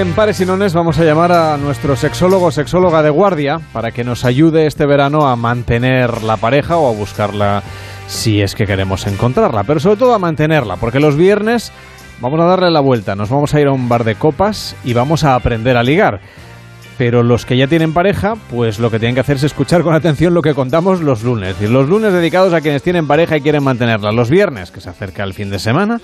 [0.00, 3.90] en Pares y Nones vamos a llamar a nuestro sexólogo o sexóloga de guardia para
[3.90, 7.64] que nos ayude este verano a mantener la pareja o a buscarla
[8.06, 11.72] si es que queremos encontrarla, pero sobre todo a mantenerla, porque los viernes
[12.20, 14.92] vamos a darle la vuelta, nos vamos a ir a un bar de copas y
[14.92, 16.20] vamos a aprender a ligar.
[16.96, 19.94] Pero los que ya tienen pareja, pues lo que tienen que hacer es escuchar con
[19.94, 21.56] atención lo que contamos los lunes.
[21.60, 24.10] Y los lunes dedicados a quienes tienen pareja y quieren mantenerla.
[24.10, 26.00] Los viernes, que se acerca el fin de semana,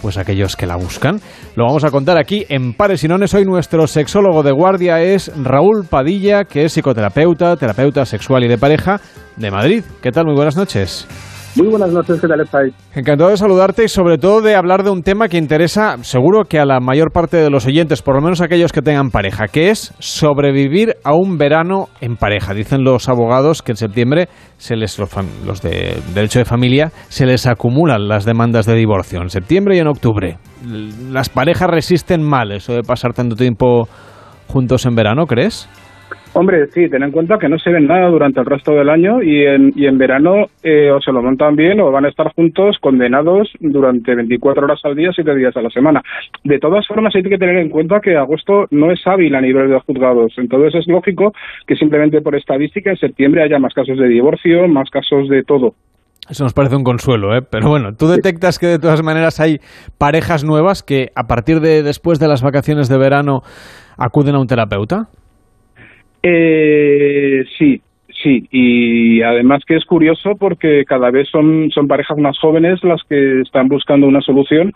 [0.00, 1.20] pues aquellos que la buscan.
[1.54, 3.34] Lo vamos a contar aquí en Pares y Nones.
[3.34, 8.58] Hoy nuestro sexólogo de guardia es Raúl Padilla, que es psicoterapeuta, terapeuta sexual y de
[8.58, 9.00] pareja
[9.36, 9.84] de Madrid.
[10.00, 10.26] ¿Qué tal?
[10.26, 11.06] Muy buenas noches.
[11.54, 12.72] Muy buenas noches, ¿qué tal estáis?
[12.94, 16.58] Encantado de saludarte y sobre todo de hablar de un tema que interesa seguro que
[16.58, 19.68] a la mayor parte de los oyentes, por lo menos aquellos que tengan pareja, que
[19.68, 22.54] es sobrevivir a un verano en pareja.
[22.54, 27.46] Dicen los abogados que en septiembre se les, los, de derecho de familia se les
[27.46, 30.38] acumulan las demandas de divorcio en septiembre y en octubre.
[31.10, 33.88] Las parejas resisten mal eso de pasar tanto tiempo
[34.48, 35.68] juntos en verano, ¿crees?
[36.34, 39.22] Hombre, sí, ten en cuenta que no se ven nada durante el resto del año
[39.22, 42.32] y en, y en verano eh, o se lo montan bien o van a estar
[42.34, 46.02] juntos condenados durante 24 horas al día, 7 días a la semana.
[46.44, 49.68] De todas formas, hay que tener en cuenta que agosto no es hábil a nivel
[49.68, 50.32] de juzgados.
[50.36, 51.32] Entonces es lógico
[51.66, 55.74] que simplemente por estadística en septiembre haya más casos de divorcio, más casos de todo.
[56.28, 57.42] Eso nos parece un consuelo, ¿eh?
[57.42, 59.58] Pero bueno, ¿tú detectas que de todas maneras hay
[59.98, 63.42] parejas nuevas que a partir de después de las vacaciones de verano
[63.98, 65.08] acuden a un terapeuta?
[66.22, 67.80] Eh, sí,
[68.22, 73.02] sí, y además que es curioso porque cada vez son, son parejas más jóvenes las
[73.08, 74.72] que están buscando una solución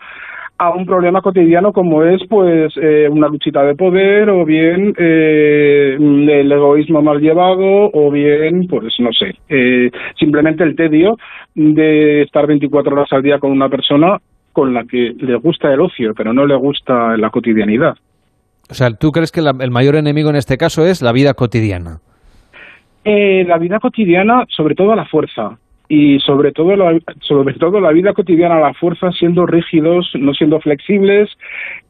[0.59, 5.97] a un problema cotidiano como es pues eh, una luchita de poder o bien eh,
[5.99, 11.17] el egoísmo mal llevado o bien pues no sé eh, simplemente el tedio
[11.53, 14.17] de estar 24 horas al día con una persona
[14.51, 17.95] con la que le gusta el ocio pero no le gusta la cotidianidad
[18.69, 21.99] o sea, ¿tú crees que el mayor enemigo en este caso es la vida cotidiana?
[23.05, 25.57] Eh, la vida cotidiana, sobre todo la fuerza.
[25.89, 30.59] Y sobre todo, la, sobre todo la vida cotidiana la fuerza, siendo rígidos, no siendo
[30.59, 31.29] flexibles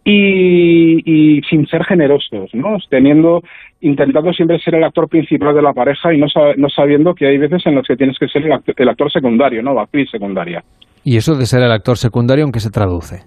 [0.05, 2.77] y, sin ser generosos, ¿no?
[2.91, 3.41] Teniendo,
[3.81, 6.27] intentando siempre ser el actor principal de la pareja y no,
[6.57, 9.11] no sabiendo que hay veces en las que tienes que ser el actor, el actor
[9.11, 9.73] secundario, ¿no?
[9.73, 10.63] La actriz secundaria.
[11.03, 13.23] ¿Y eso de ser el actor secundario en qué se traduce?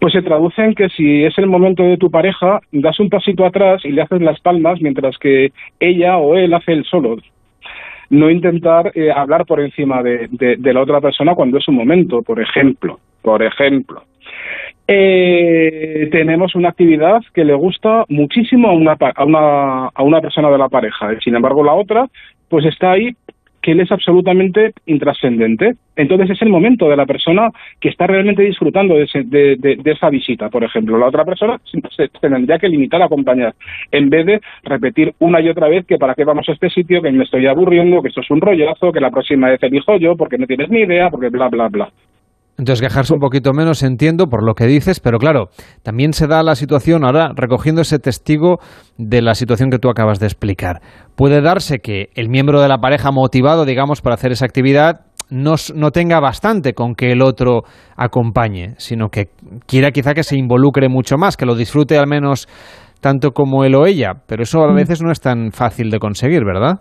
[0.00, 3.44] Pues se traduce en que si es el momento de tu pareja, das un pasito
[3.44, 7.16] atrás y le haces las palmas mientras que ella o él hace el solo.
[8.10, 10.28] No intentar eh, hablar por encima de,
[10.60, 12.98] la otra persona cuando es un momento, por ejemplo.
[13.22, 14.02] Por ejemplo.
[14.88, 20.50] Eh, tenemos una actividad que le gusta muchísimo a una, a, una, a una persona
[20.50, 21.18] de la pareja.
[21.24, 22.06] Sin embargo, la otra,
[22.48, 23.16] pues está ahí
[23.66, 25.74] que él es absolutamente intrascendente.
[25.96, 27.50] Entonces es el momento de la persona
[27.80, 30.96] que está realmente disfrutando de, esa visita, por ejemplo.
[30.96, 31.60] La otra persona
[31.96, 33.56] se, tendría que limitar a acompañar,
[33.90, 37.02] en vez de repetir una y otra vez que para qué vamos a este sitio,
[37.02, 40.16] que me estoy aburriendo, que esto es un rollazo, que la próxima vez elijo yo,
[40.16, 41.90] porque no tienes ni idea, porque bla, bla, bla.
[42.58, 45.50] Entonces, quejarse un poquito menos, entiendo, por lo que dices, pero claro,
[45.82, 48.58] también se da la situación, ahora recogiendo ese testigo
[48.96, 50.80] de la situación que tú acabas de explicar.
[51.16, 55.56] Puede darse que el miembro de la pareja motivado, digamos, para hacer esa actividad, no,
[55.74, 57.62] no, tenga bastante con que el otro
[57.96, 59.28] acompañe, sino que
[59.66, 62.48] quiera quizá que se involucre mucho más, que lo disfrute al menos
[63.00, 64.76] tanto como él o ella, pero eso a mm.
[64.76, 66.80] veces no es tan fácil de conseguir, ¿verdad?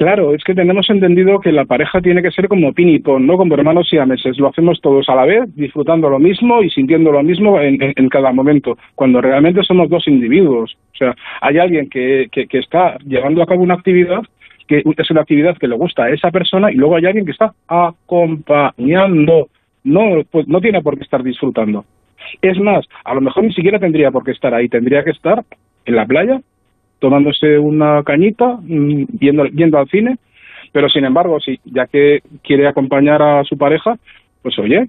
[0.00, 3.26] Claro, es que tenemos entendido que la pareja tiene que ser como pin y pon,
[3.26, 3.36] ¿no?
[3.36, 4.38] Como hermanos y meses.
[4.38, 8.32] Lo hacemos todos a la vez, disfrutando lo mismo y sintiendo lo mismo en, cada
[8.32, 10.74] momento, cuando realmente somos dos individuos.
[10.94, 14.22] O sea, hay alguien que, que, está llevando a cabo una actividad
[14.66, 17.32] que es una actividad que le gusta a esa persona y luego hay alguien que
[17.32, 19.50] está acompañando.
[19.84, 21.84] No, pues no tiene por qué estar disfrutando.
[22.40, 25.44] Es más, a lo mejor ni siquiera tendría por qué estar ahí, tendría que estar
[25.84, 26.40] en la playa
[27.00, 30.18] tomándose una cañita, mm, yendo, yendo al cine,
[30.72, 33.96] pero sin embargo, si ya que quiere acompañar a su pareja,
[34.42, 34.88] pues oye,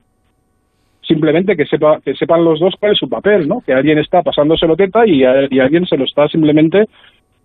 [1.02, 3.62] simplemente que sepa que sepan los dos cuál es su papel, ¿no?
[3.62, 6.86] Que alguien está pasándoselo teta y, alguien se lo está simplemente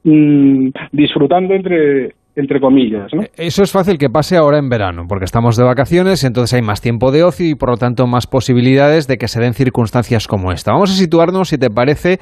[0.04, 3.10] mm, disfrutando entre entre comillas.
[3.12, 3.22] ¿no?
[3.36, 6.80] Eso es fácil que pase ahora en verano, porque estamos de vacaciones, entonces hay más
[6.80, 10.52] tiempo de ocio y por lo tanto más posibilidades de que se den circunstancias como
[10.52, 10.72] esta.
[10.72, 12.18] Vamos a situarnos, si te parece,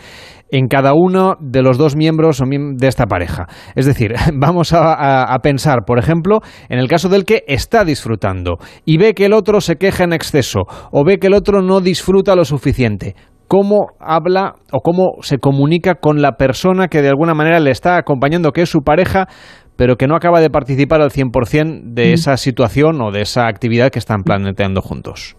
[0.50, 3.46] en cada uno de los dos miembros de esta pareja.
[3.74, 8.98] Es decir, vamos a, pensar, por ejemplo, en el caso del que está disfrutando y
[8.98, 10.60] ve que el otro se queja en exceso
[10.92, 13.14] o ve que el otro no disfruta lo suficiente
[13.46, 17.98] cómo habla o cómo se comunica con la persona que de alguna manera le está
[17.98, 19.28] acompañando, que es su pareja,
[19.76, 23.90] pero que no acaba de participar al 100% de esa situación o de esa actividad
[23.90, 25.36] que están planteando juntos?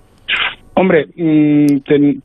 [0.75, 1.77] Hombre, mm,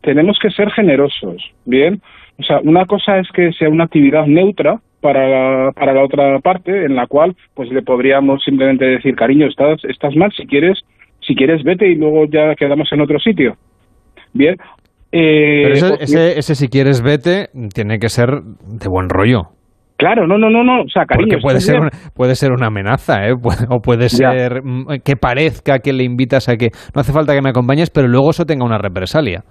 [0.03, 2.01] tenemos que ser generosos, ¿bien?
[2.39, 6.39] O sea, una cosa es que sea una actividad neutra para la, para la otra
[6.41, 10.79] parte, en la cual pues le podríamos simplemente decir, cariño, estás, estás mal, si quieres,
[11.21, 13.55] si quieres vete y luego ya quedamos en otro sitio.
[14.33, 14.57] Bien.
[15.13, 19.43] Eh, Pero ese, ese, ese si quieres vete tiene que ser de buen rollo.
[20.01, 21.29] Claro, no, no, no, no, o sea, cariño.
[21.33, 23.35] Porque puede ser, una, puede ser una amenaza, ¿eh?
[23.69, 27.43] o puede ser mm, que parezca que le invitas a que no hace falta que
[27.43, 29.43] me acompañes, pero luego eso tenga una represalia.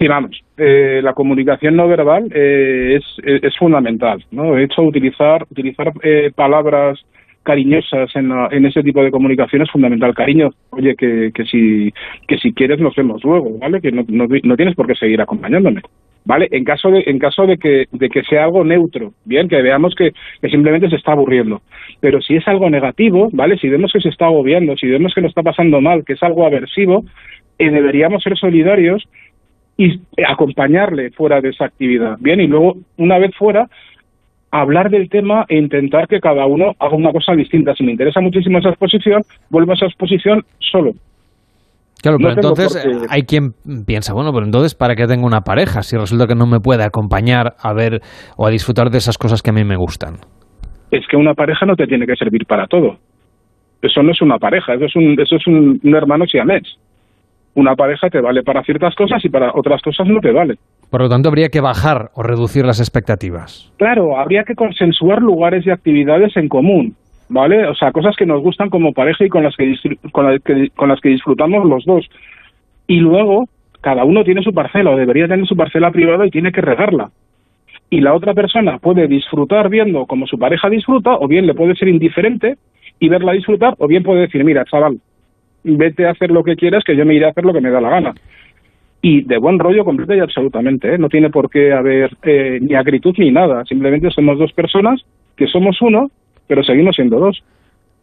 [0.00, 4.54] Sí, vamos, eh, la comunicación no verbal eh, es, es, fundamental, ¿no?
[4.54, 6.98] De hecho, utilizar, utilizar eh, palabras
[7.44, 10.12] cariñosas en, en, ese tipo de comunicación es fundamental.
[10.12, 11.92] Cariño, oye, que, que, si,
[12.26, 13.80] que si quieres nos vemos luego, ¿vale?
[13.80, 15.82] Que no, no, no tienes por qué seguir acompañándome.
[16.24, 16.48] ¿Vale?
[16.50, 19.94] En caso de, en caso de que, de que sea algo neutro, bien, que veamos
[19.94, 20.12] que,
[20.50, 21.62] simplemente se está aburriendo.
[22.00, 23.58] Pero si es algo negativo, ¿vale?
[23.58, 26.22] Si vemos que se está agobiando, si vemos que lo está pasando mal, que es
[26.22, 27.04] algo aversivo,
[27.58, 29.04] eh, deberíamos ser solidarios
[29.76, 33.68] y acompañarle fuera de esa actividad, bien, y luego, una vez fuera,
[34.50, 37.74] hablar del tema e intentar que cada uno haga una cosa distinta.
[37.74, 40.92] Si me interesa muchísimo esa exposición, vuelvo a esa exposición solo.
[42.04, 43.52] Claro, pero entonces hay quien
[43.86, 46.84] piensa, bueno, pero entonces ¿para qué tengo una pareja si resulta que no me puede
[46.84, 48.00] acompañar a ver
[48.36, 50.16] o a disfrutar de esas cosas que a mí me gustan?
[50.90, 52.98] Es que una pareja no te tiene que servir para todo.
[53.80, 56.76] Eso no es una pareja, eso es un, eso es un, un hermano siamés.
[57.54, 60.56] Una pareja te vale para ciertas cosas y para otras cosas no te vale.
[60.90, 63.72] Por lo tanto, habría que bajar o reducir las expectativas.
[63.78, 66.96] Claro, habría que consensuar lugares y actividades en común.
[67.28, 67.66] ¿Vale?
[67.66, 69.74] O sea, cosas que nos gustan como pareja y con las que,
[70.12, 72.08] con las que, con las que disfrutamos los dos.
[72.86, 73.48] Y luego,
[73.80, 77.10] cada uno tiene su parcela o debería tener su parcela privada y tiene que regarla.
[77.90, 81.76] Y la otra persona puede disfrutar viendo como su pareja disfruta, o bien le puede
[81.76, 82.56] ser indiferente
[82.98, 84.98] y verla disfrutar, o bien puede decir, mira, chaval,
[85.62, 87.70] vete a hacer lo que quieras, que yo me iré a hacer lo que me
[87.70, 88.14] da la gana.
[89.02, 90.98] Y de buen rollo completo y absolutamente, ¿eh?
[90.98, 95.02] no tiene por qué haber eh, ni acritud ni nada, simplemente somos dos personas
[95.36, 96.10] que somos uno
[96.46, 97.42] pero seguimos siendo dos.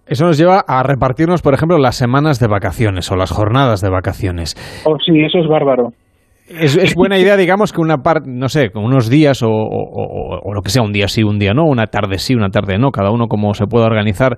[0.06, 3.90] Eso nos lleva a repartirnos, por ejemplo, las semanas de vacaciones o las jornadas de
[3.90, 4.56] vacaciones.
[4.86, 5.94] Oh, sí, eso es bárbaro.
[6.50, 10.62] Es, buena idea, digamos, que una parte, no sé, con unos días o, o, lo
[10.62, 13.12] que sea, un día sí, un día no, una tarde sí, una tarde no, cada
[13.12, 14.38] uno como se pueda organizar.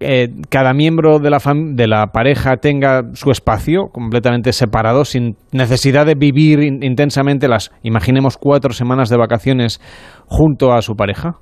[0.00, 1.38] Eh, cada miembro de la,
[1.72, 8.36] de la pareja tenga su espacio completamente separado, sin necesidad de vivir intensamente las, imaginemos,
[8.36, 9.80] cuatro semanas de vacaciones
[10.26, 11.38] junto a su pareja.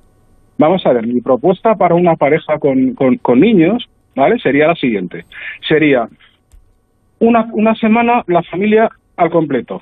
[0.57, 4.37] Vamos a ver, mi propuesta para una pareja con, con, niños, ¿vale?
[4.39, 5.25] Sería la siguiente.
[5.67, 6.07] Sería
[7.19, 9.81] una, una semana la familia al completo.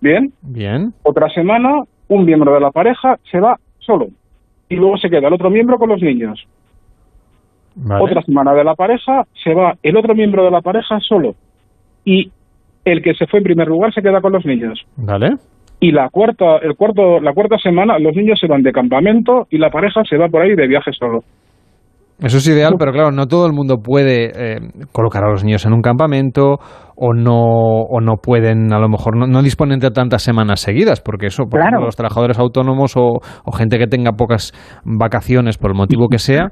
[0.00, 0.32] ¿Bien?
[0.42, 0.92] Bien.
[1.02, 4.08] Otra semana un miembro de la pareja se va solo
[4.68, 6.46] y luego se queda el otro miembro con los niños.
[8.00, 11.34] Otra semana de la pareja se va el otro miembro de la pareja solo
[12.04, 12.30] y
[12.84, 14.84] el que se fue en primer lugar se queda con los niños.
[14.96, 15.36] Vale
[15.84, 19.58] y la cuarta, el cuarto, la cuarta semana los niños se van de campamento y
[19.58, 21.20] la pareja se va por ahí de viaje solo.
[22.20, 24.58] Eso es ideal, pero claro, no todo el mundo puede eh,
[24.92, 26.58] colocar a los niños en un campamento
[26.96, 31.26] o no, o no pueden, a lo mejor, no, disponen de tantas semanas seguidas, porque
[31.26, 33.20] eso, por ejemplo, los trabajadores autónomos o,
[33.52, 34.52] gente que tenga pocas
[34.84, 36.50] vacaciones por el motivo que sea,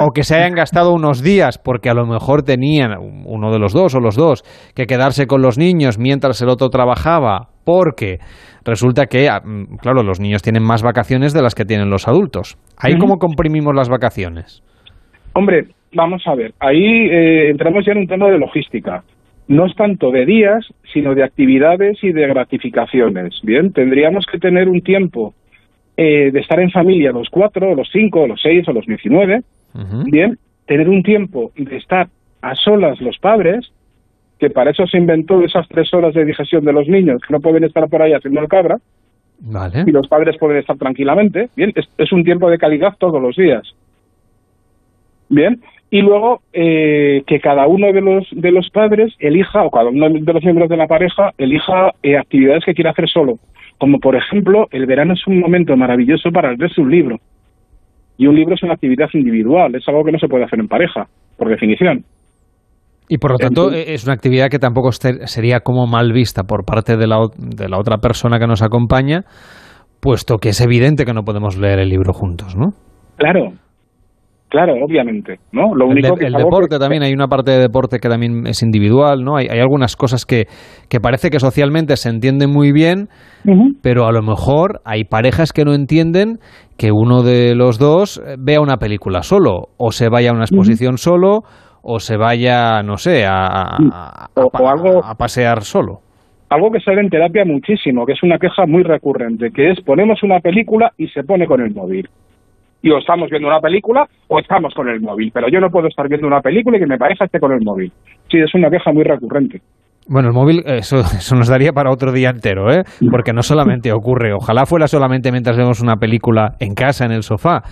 [0.00, 2.92] o que se hayan gastado unos días porque a lo mejor tenían
[3.26, 6.70] uno de los dos o los dos que quedarse con los niños mientras el otro
[6.70, 8.18] trabajaba, porque
[8.64, 12.08] resulta que, ah, mm, claro, los niños tienen más vacaciones de las que tienen los
[12.08, 12.56] adultos.
[12.76, 14.62] ¿Ahí cómo comprimimos las vacaciones?
[15.32, 19.02] Hombre, vamos a ver, ahí eh, entramos ya en un tema de logística
[19.48, 23.40] no es tanto de días, sino de actividades y de gratificaciones.
[23.42, 25.34] Bien, tendríamos que tener un tiempo
[25.96, 29.42] eh, de estar en familia los cuatro, los cinco, los seis o los diecinueve.
[30.06, 32.06] Bien, tener un tiempo de estar
[32.42, 33.72] a solas los padres,
[34.44, 37.40] que para eso se inventó esas tres horas de digestión de los niños, que no
[37.40, 38.76] pueden estar por ahí haciendo el cabra.
[39.86, 41.48] Y los padres pueden estar tranquilamente.
[41.56, 43.62] Bien, es un tiempo de calidad todos los días.
[45.30, 45.60] Bien,
[45.90, 50.10] y luego eh, que cada uno de los de los padres elija o cada uno
[50.10, 53.38] de los miembros de la pareja elija eh, actividades que quiera hacer solo
[53.78, 57.20] como por ejemplo el verano es un momento maravilloso para leerse un libro
[58.18, 60.68] y un libro es una actividad individual es algo que no se puede hacer en
[60.68, 62.04] pareja por definición
[63.08, 66.96] y por lo tanto es una actividad que tampoco sería como mal vista por parte
[66.96, 69.22] de la, de la otra persona que nos acompaña
[70.00, 72.70] puesto que es evidente que no podemos leer el libro juntos, ¿no?
[73.16, 73.52] Claro,
[74.54, 75.74] Claro, obviamente, ¿no?
[75.74, 79.36] Lo único el, deporte también, hay una parte de deporte que también es individual, ¿no?
[79.36, 80.44] Hay, hay algunas cosas que,
[80.88, 83.08] que, parece que socialmente se entienden muy bien,
[83.82, 86.38] pero a lo mejor hay parejas que no entienden
[86.76, 90.98] que uno de los dos vea una película solo, o se vaya a una exposición
[90.98, 91.40] solo,
[91.84, 96.00] o se vaya, no sé, a, a, a pasear solo
[96.54, 100.22] algo que sale en terapia muchísimo, que es una queja muy recurrente, que es ponemos
[100.22, 102.08] una película y se pone con el móvil.
[102.82, 105.88] Y o estamos viendo una película o estamos con el móvil, pero yo no puedo
[105.88, 107.90] estar viendo una película y que me pareja esté con el móvil.
[108.30, 109.60] Sí, es una queja muy recurrente.
[110.06, 112.82] Bueno, el móvil, eso, eso nos daría para otro día entero, ¿eh?
[113.10, 117.22] Porque no solamente ocurre, ojalá fuera solamente mientras vemos una película en casa, en el
[117.22, 117.62] sofá.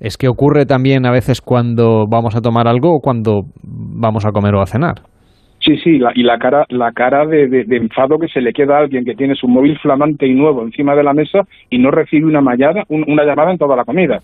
[0.00, 4.30] Es que ocurre también a veces cuando vamos a tomar algo o cuando vamos a
[4.30, 5.02] comer o a cenar.
[5.60, 8.80] Sí, sí, y la cara, la cara de, de, enfado que se le queda a
[8.80, 12.26] alguien que tiene su móvil flamante y nuevo encima de la mesa y no recibe
[12.26, 14.20] una, mallada, una llamada en toda la comida.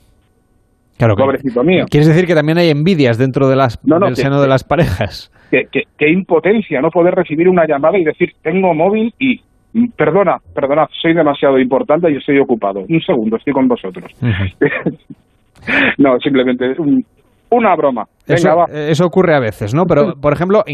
[0.97, 1.87] Claro, Pobrecito mío.
[1.91, 5.33] ¿Quieres decir que también hay envidias dentro de las, del seno de las parejas?
[5.51, 5.67] Qué
[5.99, 9.41] que, impotencia no poder recibir una llamada y decir, tengo móvil y
[9.97, 12.85] perdona, perdona, soy demasiado importante y estoy ocupado.
[12.89, 14.11] Un segundo, estoy con vosotros.
[15.99, 16.75] no, simplemente
[17.51, 18.07] una broma.
[18.27, 19.85] eso, ocurre a veces, ¿no?
[19.85, 20.65] Pero, por ejemplo,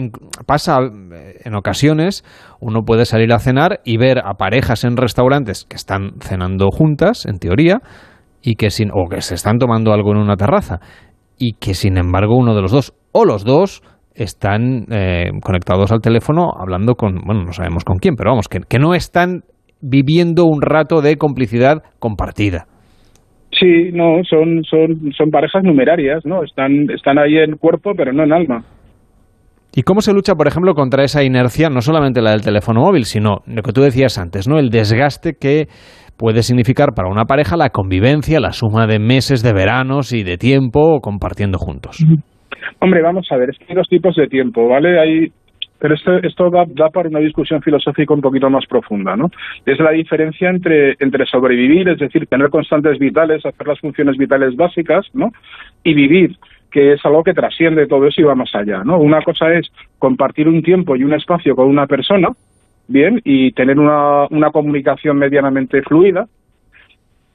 [0.46, 2.24] pasa en ocasiones,
[2.60, 7.26] uno puede salir a cenar y ver a parejas en restaurantes que están cenando juntas,
[7.26, 7.80] en teoría,
[8.42, 10.80] y que sin, o que se están tomando algo en una terraza,
[11.38, 13.82] y que sin embargo uno de los dos, o los dos,
[14.14, 18.60] están eh, conectados al teléfono hablando con, bueno, no sabemos con quién, pero vamos, que,
[18.60, 19.42] que no están
[19.80, 22.66] viviendo un rato de complicidad compartida.
[23.52, 26.44] Sí, no, son, son, son parejas numerarias, ¿no?
[26.44, 28.64] Están, están ahí en cuerpo, pero no en alma.
[29.74, 33.04] ¿Y cómo se lucha, por ejemplo, contra esa inercia, no solamente la del teléfono móvil,
[33.04, 34.58] sino lo que tú decías antes, ¿no?
[34.58, 35.66] El desgaste que
[36.16, 40.36] puede significar para una pareja la convivencia, la suma de meses de veranos y de
[40.36, 42.04] tiempo compartiendo juntos.
[42.80, 44.98] Hombre, vamos a ver, es que hay dos tipos de tiempo, ¿vale?
[44.98, 45.28] Hay
[45.80, 49.30] pero esto, esto da, da, para una discusión filosófica un poquito más profunda, ¿no?
[49.64, 54.54] Es la diferencia entre, entre sobrevivir, es decir, tener constantes vitales, hacer las funciones vitales
[54.56, 55.32] básicas, ¿no?
[55.82, 56.36] Y vivir,
[56.70, 58.98] que es algo que trasciende todo eso y va más allá, ¿no?
[58.98, 62.28] Una cosa es compartir un tiempo y un espacio con una persona,
[62.86, 66.26] bien, y tener una, una comunicación medianamente fluida,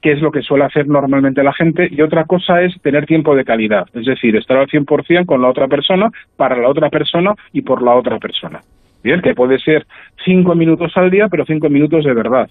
[0.06, 3.34] que es lo que suele hacer normalmente la gente, y otra cosa es tener tiempo
[3.34, 7.34] de calidad, es decir, estar al 100% con la otra persona, para la otra persona
[7.52, 8.60] y por la otra persona.
[9.02, 9.84] Bien, que puede ser
[10.24, 12.48] cinco minutos al día, pero cinco minutos de verdad.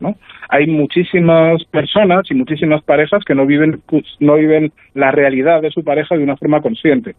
[0.00, 0.16] ¿no?
[0.50, 3.80] Hay muchísimas personas y muchísimas parejas que no viven,
[4.20, 7.14] no viven la realidad de su pareja de una forma consciente.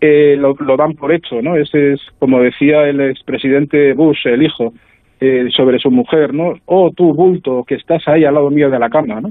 [0.00, 1.54] Eh, lo, lo, dan por hecho, ¿no?
[1.54, 4.72] Ese es, como decía el expresidente Bush, el hijo,
[5.24, 6.54] eh, sobre su mujer, ¿no?
[6.66, 9.28] Oh, tú, bulto, que estás ahí al lado mío de la cama, ¿no?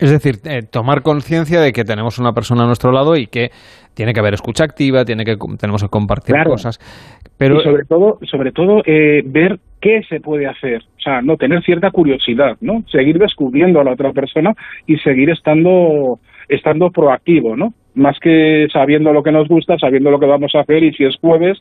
[0.00, 3.50] Es decir, eh, tomar conciencia de que tenemos una persona a nuestro lado y que
[3.94, 6.80] tiene que haber escucha activa, tiene que tenemos que compartir cosas,
[7.38, 11.36] pero y sobre todo, sobre todo eh, ver qué se puede hacer, o sea, no
[11.36, 12.82] tener cierta curiosidad, ¿no?
[12.90, 14.54] Seguir descubriendo a la otra persona
[14.88, 16.18] y seguir estando
[16.48, 17.74] estando proactivo, ¿no?
[17.94, 21.04] Más que sabiendo lo que nos gusta, sabiendo lo que vamos a hacer y si
[21.04, 21.58] es jueves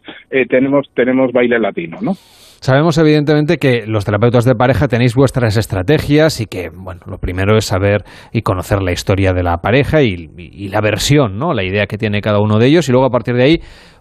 [0.50, 2.13] tenemos tenemos baile latino, ¿no?
[2.62, 7.55] Sabemos evidentemente que los terapeutas de pareja tenéis vuestras estrategias y que, bueno, lo primero
[7.55, 10.27] es saber y conocer la historia de la pareja y,
[10.67, 11.53] la versión, ¿no?
[11.53, 13.57] La idea que tiene cada uno de ellos y luego a partir de ahí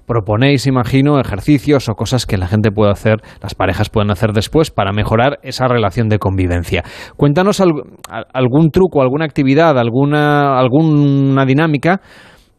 [0.09, 4.73] proponéis, imagino, ejercicios o cosas que la gente puede hacer, las parejas pueden hacer después
[4.73, 6.83] para mejorar esa relación de convivencia.
[7.17, 12.01] Cuéntanos algún truco, alguna actividad, alguna, alguna dinámica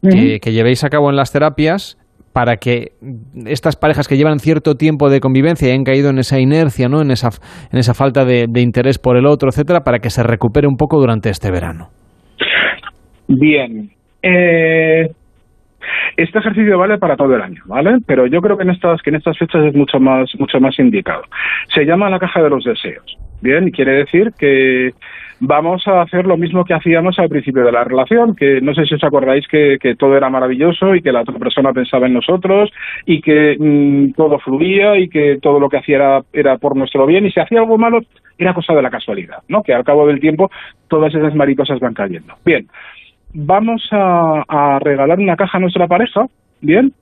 [0.00, 1.98] que llevéis a cabo en las terapias
[2.32, 2.92] para que
[3.46, 7.02] estas parejas que llevan cierto tiempo de convivencia y han caído en esa inercia, ¿no?
[7.02, 7.30] en, esa,
[7.72, 10.98] en esa falta de, interés por el otro, etcétera, para que se recupere un poco
[10.98, 11.88] durante este verano?
[13.26, 13.90] Bien.
[14.22, 15.08] Eh,
[16.16, 17.98] este ejercicio vale para todo el año, ¿vale?
[18.06, 20.78] Pero yo creo que en estas, que en estas fechas es mucho más, mucho más
[20.78, 21.22] indicado.
[21.74, 23.16] Se llama la caja de los deseos.
[23.42, 24.92] Bien, quiere decir que
[25.40, 28.84] vamos a hacer lo mismo que hacíamos al principio de la relación, que no sé
[28.84, 32.70] si os acordáis que, todo era maravilloso y que la otra persona pensaba en nosotros
[33.06, 37.26] y que mm, todo fluía y que todo lo que hacía era, por nuestro bien
[37.26, 38.00] y si hacía algo malo
[38.38, 39.62] era cosa de la casualidad, ¿no?
[39.62, 40.50] Que al cabo del tiempo
[40.88, 42.34] todas esas mariposas van cayendo.
[42.44, 42.66] Bien,
[43.34, 46.26] vamos a, regalar una caja a nuestra pareja,
[46.60, 46.92] ¿bien?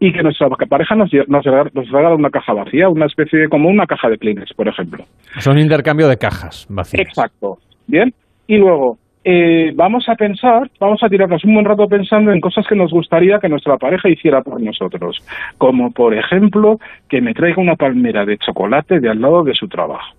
[0.00, 3.86] y que nuestra pareja nos, nos, regala una caja vacía, una especie de como una
[3.86, 5.04] caja de Kleenex, por ejemplo.
[5.38, 7.06] Son un intercambio de cajas vacías.
[7.06, 7.58] Exacto.
[7.86, 8.12] Bien,
[8.46, 12.66] y luego eh, vamos a pensar, vamos a tirarnos un buen rato pensando en cosas
[12.66, 15.18] que nos gustaría que nuestra pareja hiciera por nosotros,
[15.58, 16.78] como por ejemplo
[17.08, 20.14] que me traiga una palmera de chocolate de al lado de su trabajo.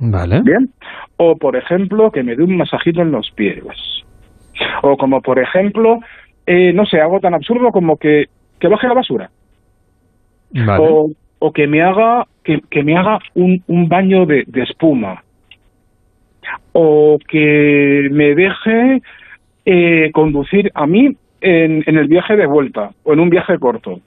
[0.00, 0.40] Vale.
[0.42, 0.68] Bien.
[1.16, 3.62] O por ejemplo que me dé un masajito en los pies.
[4.92, 6.00] O como por ejemplo,
[6.46, 8.26] eh, no sé, algo tan absurdo como que,
[8.58, 9.30] que baje la basura.
[10.50, 10.84] Vale.
[10.84, 15.22] O, o que me haga que, que me haga un, un baño de, de espuma
[16.72, 19.02] o que me deje
[19.66, 24.00] eh, conducir a mí en, en, el viaje de vuelta o en un viaje corto.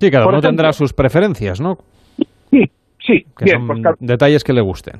[0.00, 1.78] Sí, cada uno tendrá sus preferencias, ¿no?
[2.50, 2.70] Sí,
[3.06, 4.94] Sí, que son detalles que le gusten.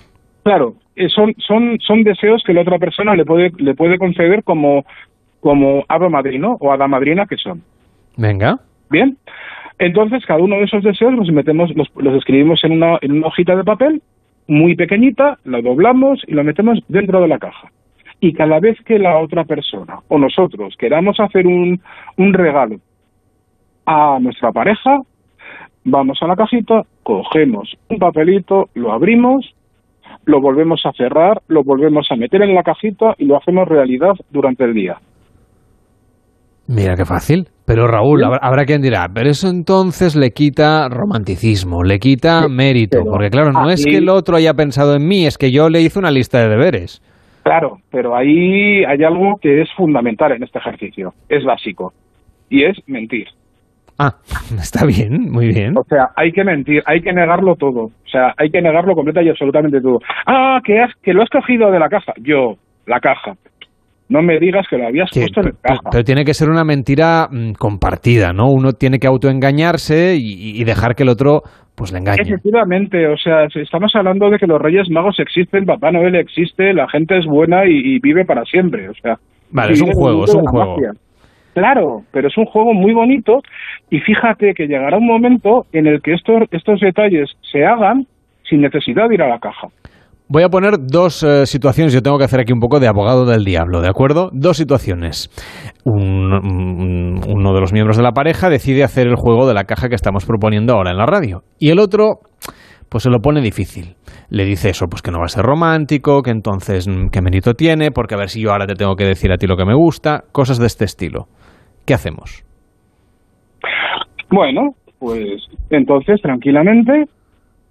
[0.47, 4.45] Claro, eh, son, son, son deseos que la otra persona le puede, le puede conceder
[4.45, 4.85] como,
[5.41, 7.65] como hada madrino o hada madrina que son.
[8.17, 8.61] Venga.
[8.89, 9.17] Bien.
[9.81, 13.27] Entonces, cada uno de esos deseos los metemos, los, los escribimos en una, en una
[13.27, 14.03] hojita de papel
[14.47, 17.73] muy pequeñita, lo doblamos y lo metemos dentro de la caja.
[18.21, 21.81] Y cada vez que la otra persona o nosotros queramos hacer un,
[22.19, 22.77] un regalo
[23.85, 25.01] a nuestra pareja,
[25.83, 29.56] vamos a la cajita, cogemos un papelito, lo abrimos,
[30.27, 34.13] lo volvemos a cerrar, lo volvemos a meter en la cajita y lo hacemos realidad
[34.31, 34.97] durante el día.
[36.69, 37.49] Mira qué fácil.
[37.65, 43.29] Pero Raúl, habrá, quien dirá, pero eso entonces le quita romanticismo, le quita mérito, porque
[43.29, 45.99] claro, no es que el otro haya pensado en mí, es que yo le hice
[45.99, 47.03] una lista de deberes.
[47.43, 51.93] Claro, pero ahí hay algo que es fundamental en este ejercicio, es básico,
[52.49, 53.27] y es mentir.
[53.99, 54.13] Ah,
[54.61, 55.77] está bien, muy bien.
[55.77, 57.85] O sea, hay que mentir, hay que negarlo todo.
[57.85, 59.99] O sea, hay que negarlo completa y absolutamente todo.
[60.27, 62.13] Ah, que, has, que lo has cogido de la caja.
[62.23, 62.55] Yo,
[62.87, 63.33] la caja
[64.09, 65.81] no me digas que lo habías puesto en el caja.
[65.91, 68.51] Pero, tiene que ser una mentira mm, compartida, ¿no?
[68.51, 71.43] Uno tiene que autoengañarse y, y, dejar que el otro
[71.75, 72.23] pues le engañe.
[72.23, 76.89] Efectivamente, o sea, estamos hablando de que los Reyes Magos existen, Papá Noel existe, la
[76.89, 79.17] gente es buena y, vive para siempre, o sea.
[79.51, 80.77] Vale, es un juego, es un juego.
[81.57, 83.41] Claro, pero es un juego muy bonito
[83.89, 88.05] y fíjate que llegará un momento en el que estos, estos detalles se hagan
[88.47, 89.69] sin necesidad de ir a la caja.
[90.29, 91.95] Voy a poner dos eh, situaciones.
[91.95, 94.29] Yo tengo que hacer aquí un poco de abogado del diablo, ¿de acuerdo?
[94.35, 95.31] Dos situaciones.
[95.87, 99.95] uno de los miembros de la pareja decide hacer el juego de la caja que
[99.95, 101.41] estamos proponiendo ahora en la radio.
[101.59, 102.17] Y el otro,
[102.91, 103.95] pues se lo pone difícil.
[104.29, 107.55] Le dice eso, pues que no va a ser romántico, que entonces mm, qué mérito
[107.55, 109.65] tiene, porque a ver si yo ahora te tengo que decir a ti lo que
[109.65, 111.29] me gusta, cosas de este estilo.
[111.87, 112.45] ¿Qué hacemos?
[114.29, 117.07] Bueno, pues entonces tranquilamente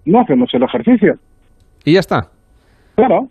[0.06, 1.18] no hacemos el ejercicio.
[1.84, 2.30] Y ya está.
[2.94, 3.28] Claro.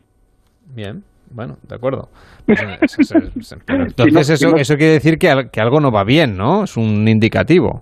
[0.76, 2.10] Bien, bueno, de acuerdo.
[2.48, 6.66] Entonces eso, eso quiere decir que, que algo no va bien, ¿no?
[6.66, 7.82] Es un indicativo.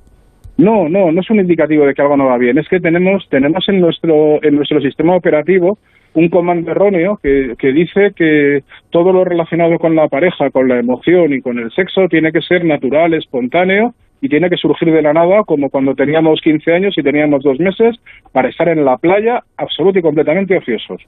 [0.57, 2.57] No, no, no es un indicativo de que algo no va bien.
[2.57, 5.77] Es que tenemos, tenemos en nuestro, en nuestro sistema operativo
[6.15, 8.59] un comando erróneo que, que dice que
[8.91, 12.41] todo lo relacionado con la pareja, con la emoción y con el sexo tiene que
[12.41, 16.93] ser natural, espontáneo y tiene que surgir de la nada como cuando teníamos 15 años
[16.97, 17.97] y teníamos dos meses
[18.31, 21.01] para estar en la playa absoluto y completamente ociosos.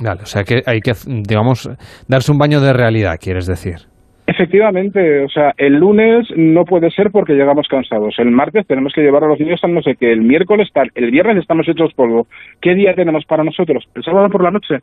[0.00, 1.70] Vale, o sea que hay que, digamos,
[2.08, 3.93] darse un baño de realidad, quieres decir.
[4.26, 8.14] Efectivamente, o sea, el lunes no puede ser porque llegamos cansados.
[8.18, 10.12] El martes tenemos que llevar a los niños a no sé qué.
[10.12, 10.90] El miércoles tal.
[10.94, 12.26] El viernes estamos hechos polvo.
[12.62, 13.84] ¿Qué día tenemos para nosotros?
[13.94, 14.78] ¿El sábado por la noche?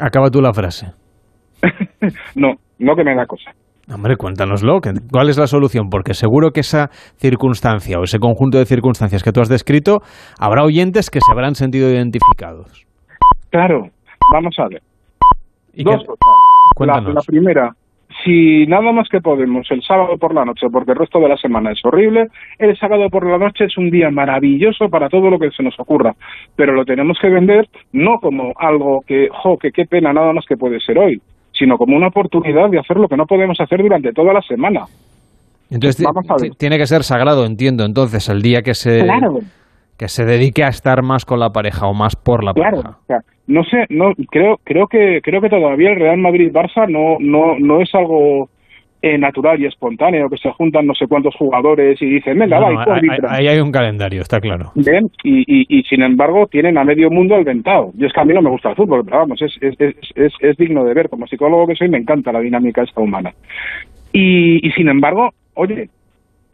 [0.00, 0.88] Acaba tú la frase.
[2.34, 3.52] no, no que me da cosa.
[3.94, 4.80] Hombre, cuéntanoslo.
[5.12, 5.88] ¿Cuál es la solución?
[5.88, 10.00] Porque seguro que esa circunstancia o ese conjunto de circunstancias que tú has descrito,
[10.38, 12.86] habrá oyentes que se habrán sentido identificados.
[13.50, 13.86] Claro,
[14.32, 14.82] vamos a ver.
[15.74, 16.47] Dos cosas.
[16.86, 17.74] La, primera,
[18.24, 21.36] si nada más que podemos el sábado por la noche, porque el resto de la
[21.36, 25.38] semana es horrible, el sábado por la noche es un día maravilloso para todo lo
[25.38, 26.14] que se nos ocurra,
[26.56, 30.46] pero lo tenemos que vender no como algo que, jo, que qué pena nada más
[30.46, 31.20] que puede ser hoy,
[31.52, 34.84] sino como una oportunidad de hacer lo que no podemos hacer durante toda la semana.
[35.70, 36.06] Entonces
[36.56, 39.06] tiene que ser sagrado, entiendo, entonces, el día que se...
[39.98, 42.98] que se dedique a estar más con la pareja o más por la pareja.
[43.06, 47.16] Claro, no sé, no creo creo que creo que todavía el Real Madrid Barça no
[47.18, 48.50] no no es algo
[49.00, 52.98] eh, natural y espontáneo que se juntan no sé cuántos jugadores y dicen venga va,
[53.30, 54.70] ahí, hay un calendario está claro.
[54.74, 58.34] Bien y, y, sin embargo tienen a medio mundo alventado y es que a mí
[58.34, 59.76] no me gusta el fútbol pero vamos es es,
[60.14, 61.08] es, es digno de ver.
[61.08, 63.32] Como psicólogo que soy me encanta la dinámica esta humana.
[64.12, 65.88] Y, y sin embargo oye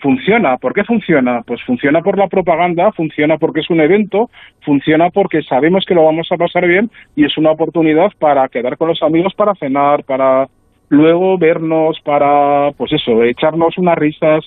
[0.04, 0.58] funciona.
[0.58, 1.40] ¿Por qué funciona?
[1.46, 4.28] Pues funciona por la propaganda, funciona porque es un evento,
[4.60, 8.76] funciona porque sabemos que lo vamos a pasar bien y es una oportunidad para quedar
[8.76, 10.46] con los amigos para cenar, para
[10.90, 14.44] luego vernos, para, pues eso, echarnos unas risas.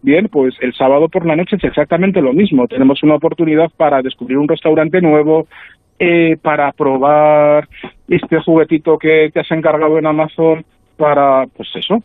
[0.00, 2.66] Bien, pues el sábado por la noche es exactamente lo mismo.
[2.66, 5.46] Tenemos una oportunidad para descubrir un restaurante nuevo,
[5.98, 7.68] eh, para probar
[8.08, 10.64] este juguetito que te has encargado en Amazon,
[10.96, 12.02] para, pues eso,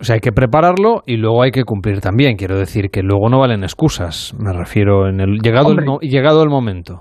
[0.00, 2.36] o sea, hay que prepararlo y luego hay que cumplir también.
[2.36, 4.34] Quiero decir que luego no valen excusas.
[4.38, 7.00] Me refiero en el llegado, el, llegado el momento.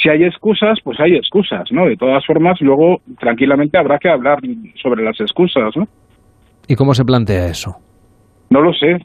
[0.00, 1.86] Si hay excusas, pues hay excusas, ¿no?
[1.86, 4.38] De todas formas, luego tranquilamente habrá que hablar
[4.80, 5.84] sobre las excusas, ¿no?
[6.68, 7.76] ¿Y cómo se plantea eso?
[8.50, 8.98] No lo sé.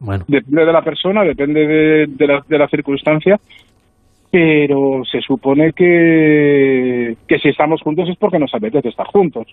[0.00, 0.24] Bueno.
[0.26, 3.36] Depende de la persona, depende de, de, la, de la circunstancia,
[4.30, 9.46] pero se supone que, que si estamos juntos es porque nos apetece estar juntos.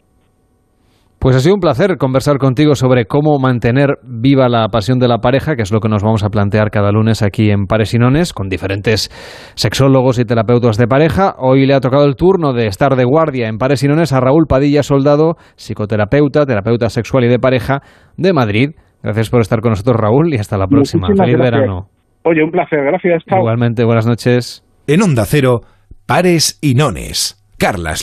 [1.19, 5.17] Pues ha sido un placer conversar contigo sobre cómo mantener viva la pasión de la
[5.17, 7.97] pareja, que es lo que nos vamos a plantear cada lunes aquí en Pares y
[7.97, 9.09] Nones, con diferentes
[9.55, 11.33] sexólogos y terapeutas de pareja.
[11.39, 14.19] Hoy le ha tocado el turno de estar de guardia en Pares y Nones a
[14.19, 17.81] Raúl Padilla Soldado, psicoterapeuta, terapeuta sexual y de pareja
[18.15, 18.69] de Madrid.
[19.01, 21.07] Gracias por estar con nosotros, Raúl, y hasta la próxima.
[21.07, 21.61] Muchísimas Feliz gracias.
[21.61, 21.89] verano.
[22.25, 23.23] Oye, un placer, gracias.
[23.27, 23.39] Chao.
[23.39, 24.63] Igualmente, buenas noches.
[24.85, 25.61] En Onda Cero,
[26.05, 27.43] Pares y Nones.
[27.57, 27.95] Carlas